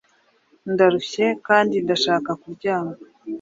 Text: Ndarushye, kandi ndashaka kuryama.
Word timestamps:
Ndarushye, 0.73 1.25
kandi 1.47 1.75
ndashaka 1.85 2.29
kuryama. 2.41 2.95